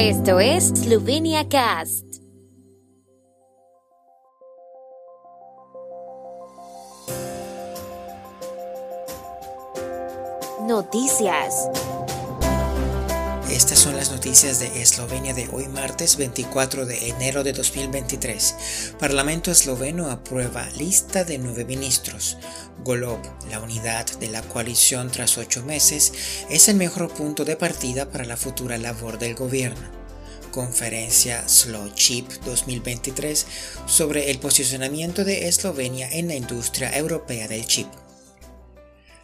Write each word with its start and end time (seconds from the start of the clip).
Esto 0.00 0.38
es 0.38 0.68
Slovenia 0.68 1.48
Cast. 1.48 2.04
Noticias. 10.68 11.68
Estas 13.50 13.80
son 13.80 13.96
las 13.96 14.12
noticias 14.12 14.60
de 14.60 14.82
Eslovenia 14.82 15.34
de 15.34 15.48
hoy 15.50 15.66
martes 15.66 16.16
24 16.16 16.86
de 16.86 17.08
enero 17.08 17.42
de 17.42 17.52
2023. 17.52 18.94
Parlamento 19.00 19.50
esloveno 19.50 20.12
aprueba 20.12 20.68
lista 20.78 21.24
de 21.24 21.38
nueve 21.38 21.64
ministros. 21.64 22.38
Golob, 22.84 23.18
la 23.50 23.58
unidad 23.58 24.06
de 24.20 24.28
la 24.28 24.42
coalición 24.42 25.10
tras 25.10 25.38
ocho 25.38 25.64
meses, 25.64 26.12
es 26.50 26.68
el 26.68 26.76
mejor 26.76 27.12
punto 27.12 27.44
de 27.44 27.56
partida 27.56 28.10
para 28.10 28.24
la 28.24 28.36
futura 28.36 28.78
labor 28.78 29.18
del 29.18 29.34
gobierno. 29.34 29.97
Conferencia 30.50 31.48
Slow 31.48 31.92
Chip 31.94 32.28
2023 32.44 33.46
sobre 33.86 34.30
el 34.30 34.38
posicionamiento 34.38 35.24
de 35.24 35.48
Eslovenia 35.48 36.08
en 36.10 36.28
la 36.28 36.34
industria 36.34 36.96
europea 36.96 37.48
del 37.48 37.66
chip. 37.66 37.86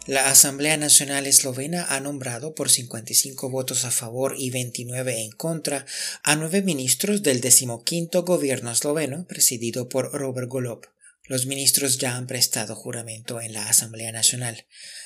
La 0.07 0.29
Asamblea 0.29 0.77
Nacional 0.77 1.25
Eslovena 1.25 1.85
ha 1.89 1.99
nombrado 1.99 2.53
por 2.53 2.69
55 2.69 3.49
votos 3.49 3.85
a 3.85 3.91
favor 3.91 4.35
y 4.37 4.51
29 4.51 5.23
en 5.23 5.31
contra 5.31 5.85
a 6.21 6.35
nueve 6.35 6.61
ministros 6.61 7.23
del 7.23 7.41
decimoquinto 7.41 8.23
gobierno 8.23 8.71
esloveno 8.71 9.25
presidido 9.25 9.89
por 9.89 10.11
Robert 10.11 10.47
Golob. 10.47 10.94
Los 11.27 11.47
ministros 11.47 11.97
ya 11.97 12.15
han 12.15 12.27
prestado 12.27 12.75
juramento 12.75 13.41
en 13.41 13.53
la 13.53 13.67
Asamblea 13.67 14.11
Nacional. 14.11 14.65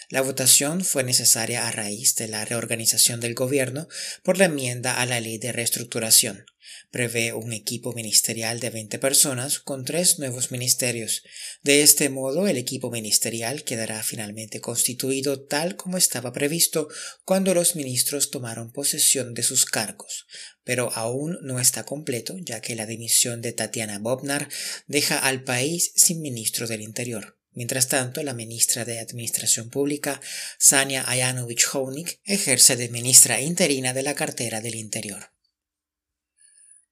La 0.10 0.22
votación 0.22 0.84
fue 0.84 1.04
necesaria 1.04 1.68
a 1.68 1.72
raíz 1.72 2.16
de 2.16 2.28
la 2.28 2.44
reorganización 2.44 3.20
del 3.20 3.36
gobierno 3.36 3.88
por 4.24 4.38
la 4.38 4.46
enmienda 4.46 5.00
a 5.00 5.06
la 5.06 5.20
ley 5.20 5.38
de 5.38 5.52
reestructuración 5.52 6.46
prevé 6.92 7.34
un 7.34 7.54
equipo 7.54 7.94
ministerial 7.94 8.60
de 8.60 8.70
20 8.70 9.00
personas 9.00 9.60
con 9.60 9.86
tres 9.86 10.20
nuevos 10.20 10.52
ministerios. 10.52 11.24
De 11.64 11.82
este 11.82 12.10
modo, 12.10 12.48
el 12.48 12.58
equipo 12.58 12.92
ministerial 12.92 13.64
quedará 13.64 14.02
finalmente 14.04 14.62
constituido 14.62 15.46
tal 15.46 15.76
como 15.76 15.98
estaba 15.98 16.34
previsto 16.34 16.88
cuando 17.26 17.54
los 17.54 17.76
ministros 17.76 18.32
tomaron 18.32 18.72
posesión 18.72 19.34
de 19.34 19.44
sus 19.44 19.66
cargos, 19.66 20.26
pero 20.64 20.92
aún 20.94 21.38
no 21.42 21.60
está 21.60 21.84
completo 21.84 22.36
ya 22.40 22.62
que 22.62 22.76
la 22.76 22.86
dimisión 22.86 23.42
de 23.42 23.54
Tatiana 23.54 24.00
Bobnar 24.00 24.50
deja 24.88 25.20
al 25.20 25.44
país 25.44 25.92
sin 25.96 26.22
ministro 26.22 26.68
del 26.68 26.82
Interior. 26.82 27.40
Mientras 27.54 27.88
tanto, 27.88 28.24
la 28.24 28.34
ministra 28.34 28.86
de 28.86 29.00
Administración 29.00 29.70
Pública, 29.70 30.22
Sania 30.60 31.04
Ayanovich-Honik, 31.08 32.20
ejerce 32.24 32.76
de 32.76 32.90
ministra 32.90 33.42
interina 33.42 33.94
de 33.94 34.04
la 34.04 34.16
cartera 34.16 34.62
del 34.62 34.76
Interior. 34.76 35.34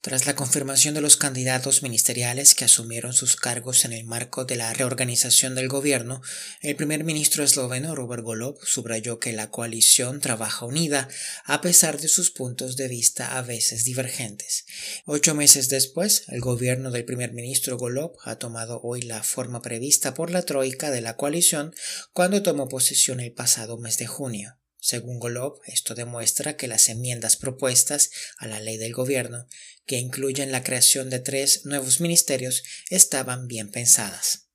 Tras 0.08 0.26
la 0.26 0.38
confirmación 0.38 0.94
de 0.94 1.02
los 1.02 1.18
candidatos 1.18 1.84
ministeriales 1.84 2.56
que 2.56 2.64
asumieron 2.64 3.12
sus 3.12 3.36
cargos 3.36 3.84
en 3.84 3.92
el 3.92 4.06
marco 4.06 4.46
de 4.46 4.56
la 4.56 4.72
reorganización 4.72 5.54
del 5.54 5.68
gobierno, 5.68 6.22
el 6.62 6.78
primer 6.78 7.04
ministro 7.04 7.44
esloveno 7.44 7.94
Robert 7.94 8.24
Golob 8.24 8.58
subrayó 8.64 9.20
que 9.20 9.34
la 9.34 9.52
coalición 9.52 10.22
trabaja 10.22 10.66
unida 10.66 11.10
a 11.44 11.60
pesar 11.60 12.00
de 12.00 12.08
sus 12.08 12.32
puntos 12.32 12.78
de 12.78 12.88
vista 12.88 13.38
a 13.38 13.42
veces 13.42 13.84
divergentes. 13.84 14.66
Ocho 15.06 15.36
meses 15.36 15.68
después, 15.68 16.24
el 16.30 16.40
gobierno 16.40 16.90
del 16.90 17.04
primer 17.04 17.34
ministro 17.34 17.78
Golob 17.78 18.16
ha 18.24 18.38
tomado 18.38 18.80
hoy 18.84 19.02
la 19.02 19.24
forma 19.24 19.62
prevista 19.62 20.14
por 20.14 20.32
la 20.32 20.44
troika 20.44 20.90
de 20.90 21.02
la 21.02 21.18
coalición 21.18 21.76
cuando 22.14 22.42
tomó 22.42 22.70
posesión 22.70 23.20
el 23.20 23.34
pasado 23.34 23.78
mes 23.78 23.98
de 23.98 24.08
junio. 24.08 24.58
Según 24.80 25.20
Golob, 25.20 25.60
esto 25.66 25.96
demuestra 25.96 26.56
que 26.56 26.68
las 26.68 26.90
enmiendas 26.90 27.36
propuestas 27.36 28.12
a 28.38 28.48
la 28.48 28.60
ley 28.60 28.78
del 28.78 28.94
gobierno, 28.94 29.48
que 29.86 29.98
incluyen 29.98 30.52
la 30.52 30.64
creación 30.64 31.10
de 31.10 31.20
tres 31.20 31.66
nuevos 31.66 32.00
ministerios, 32.00 32.64
estaban 32.90 33.48
bien 33.48 33.72
pensadas. 33.72 34.47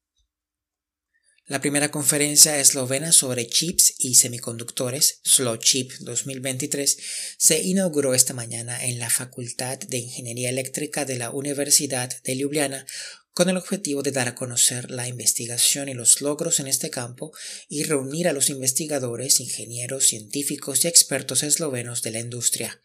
La 1.48 1.60
primera 1.60 1.90
conferencia 1.90 2.60
eslovena 2.60 3.10
sobre 3.10 3.48
chips 3.48 3.94
y 3.98 4.14
semiconductores, 4.14 5.18
Slow 5.24 5.56
Chip 5.56 5.90
2023, 5.98 6.98
se 7.36 7.60
inauguró 7.62 8.14
esta 8.14 8.32
mañana 8.32 8.84
en 8.84 9.00
la 9.00 9.10
Facultad 9.10 9.76
de 9.76 9.98
Ingeniería 9.98 10.50
Eléctrica 10.50 11.04
de 11.04 11.18
la 11.18 11.30
Universidad 11.30 12.22
de 12.22 12.36
Ljubljana 12.36 12.86
con 13.34 13.48
el 13.48 13.56
objetivo 13.56 14.04
de 14.04 14.12
dar 14.12 14.28
a 14.28 14.36
conocer 14.36 14.92
la 14.92 15.08
investigación 15.08 15.88
y 15.88 15.94
los 15.94 16.20
logros 16.20 16.60
en 16.60 16.68
este 16.68 16.90
campo 16.90 17.32
y 17.68 17.82
reunir 17.82 18.28
a 18.28 18.32
los 18.32 18.48
investigadores, 18.48 19.40
ingenieros, 19.40 20.06
científicos 20.06 20.84
y 20.84 20.88
expertos 20.88 21.42
eslovenos 21.42 22.02
de 22.02 22.12
la 22.12 22.20
industria. 22.20 22.80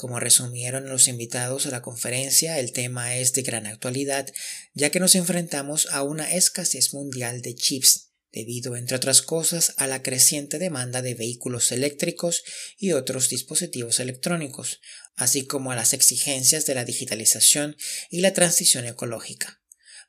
Como 0.00 0.18
resumieron 0.18 0.88
los 0.88 1.08
invitados 1.08 1.66
a 1.66 1.70
la 1.70 1.82
conferencia, 1.82 2.58
el 2.58 2.72
tema 2.72 3.16
es 3.16 3.34
de 3.34 3.42
gran 3.42 3.66
actualidad, 3.66 4.32
ya 4.72 4.88
que 4.88 4.98
nos 4.98 5.14
enfrentamos 5.14 5.88
a 5.90 6.02
una 6.02 6.32
escasez 6.34 6.94
mundial 6.94 7.42
de 7.42 7.54
chips, 7.54 8.08
debido, 8.32 8.76
entre 8.76 8.96
otras 8.96 9.20
cosas, 9.20 9.74
a 9.76 9.86
la 9.86 10.02
creciente 10.02 10.58
demanda 10.58 11.02
de 11.02 11.12
vehículos 11.12 11.70
eléctricos 11.70 12.44
y 12.78 12.92
otros 12.92 13.28
dispositivos 13.28 14.00
electrónicos, 14.00 14.80
así 15.16 15.44
como 15.44 15.70
a 15.70 15.76
las 15.76 15.92
exigencias 15.92 16.64
de 16.64 16.76
la 16.76 16.86
digitalización 16.86 17.76
y 18.08 18.22
la 18.22 18.32
transición 18.32 18.86
ecológica. 18.86 19.60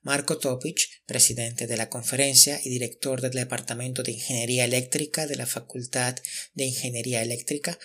Marco 0.03 0.37
Topic, 0.37 0.87
presidente 1.05 1.67
de 1.67 1.75
la 1.75 1.89
conferencia 1.89 2.61
y 2.63 2.69
director 2.69 3.19
del 3.19 3.31
Departamento 3.31 4.03
de 4.03 4.13
Ingeniería 4.13 4.63
Eléctrica 4.63 5.27
de 5.27 5.35
la 5.35 5.47
Facultad 5.47 6.15
de 6.53 6.63
Ingeniería 6.63 7.21
Eléctrica, 7.21 7.77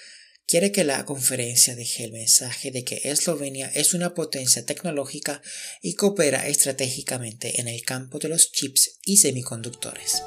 quiere 0.46 0.70
que 0.70 0.84
la 0.84 1.04
conferencia 1.04 1.74
deje 1.74 2.04
el 2.04 2.12
mensaje 2.12 2.70
de 2.70 2.84
que 2.84 3.00
Eslovenia 3.04 3.70
es 3.74 3.94
una 3.94 4.14
potencia 4.14 4.64
tecnológica 4.64 5.42
y 5.82 5.94
coopera 5.94 6.46
estratégicamente 6.46 7.60
en 7.60 7.68
el 7.68 7.82
campo 7.82 8.18
de 8.18 8.28
los 8.28 8.52
chips 8.52 8.98
y 9.04 9.16
semiconductores. 9.16 10.22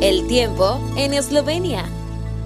El 0.00 0.26
tiempo 0.26 0.80
en 0.96 1.14
Eslovenia. 1.14 1.88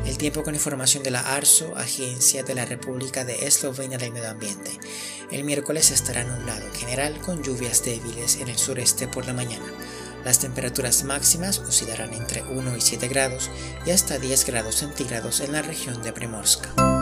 El 0.05 0.19
tiempo 0.19 0.43
con 0.43 0.55
información 0.55 1.03
de 1.03 1.11
la 1.11 1.35
ARSO, 1.35 1.75
Agencia 1.77 2.43
de 2.43 2.55
la 2.55 2.65
República 2.65 3.25
de 3.25 3.47
Eslovenia 3.47 3.99
del 3.99 4.13
Medio 4.13 4.29
Ambiente. 4.29 4.71
El 5.33 5.43
miércoles 5.43 5.91
estará 5.91 6.23
nublado 6.23 6.65
en 6.67 6.75
general 6.75 7.21
con 7.21 7.43
lluvias 7.43 7.85
débiles 7.85 8.37
en 8.37 8.49
el 8.49 8.59
sureste 8.59 9.09
por 9.09 9.27
la 9.27 9.33
mañana. 9.33 9.67
Las 10.27 10.41
temperaturas 10.41 11.05
máximas 11.05 11.61
oscilarán 11.61 12.13
entre 12.13 12.43
1 12.43 12.77
y 12.77 12.81
7 12.81 13.07
grados 13.07 13.49
y 13.87 13.93
hasta 13.93 14.19
10 14.19 14.45
grados 14.47 14.75
centígrados 14.75 15.39
en 15.39 15.53
la 15.53 15.63
región 15.63 16.03
de 16.03 16.13
Primorska. 16.13 16.96